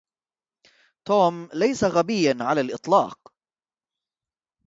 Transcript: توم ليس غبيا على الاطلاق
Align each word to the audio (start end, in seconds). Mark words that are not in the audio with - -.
توم 1.05 1.49
ليس 1.53 1.83
غبيا 1.83 2.37
على 2.39 2.61
الاطلاق 2.61 3.33